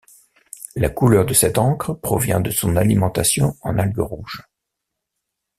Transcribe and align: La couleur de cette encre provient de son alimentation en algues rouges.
La 0.75 0.89
couleur 0.89 1.27
de 1.27 1.33
cette 1.35 1.59
encre 1.59 1.93
provient 1.93 2.39
de 2.39 2.49
son 2.49 2.75
alimentation 2.75 3.55
en 3.61 3.77
algues 3.77 3.99
rouges. 3.99 4.47